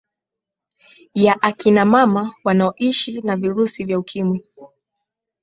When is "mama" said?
1.85-2.35